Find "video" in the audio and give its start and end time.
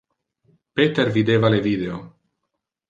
1.69-2.03